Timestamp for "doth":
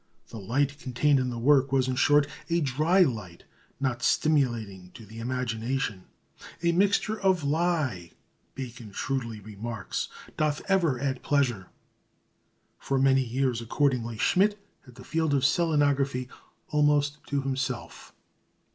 10.37-10.63